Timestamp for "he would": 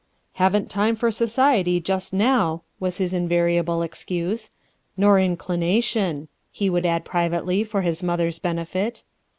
6.51-6.87